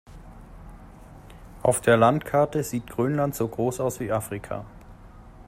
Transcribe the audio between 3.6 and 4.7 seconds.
aus wie Afrika.